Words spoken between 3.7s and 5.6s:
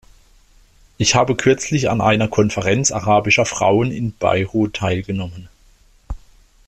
in Beirut teilgenommen.